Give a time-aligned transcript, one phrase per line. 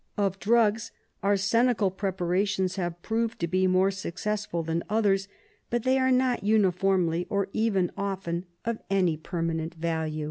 [0.17, 5.27] Of drugs, arsenical preparations have proved to be more successful than others,
[5.69, 10.19] but they are not uniformly, or even often, of any permanent value.